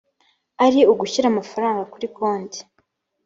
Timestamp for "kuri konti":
1.93-2.59